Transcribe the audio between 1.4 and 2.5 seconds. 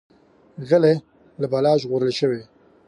بلا ژغورل شوی.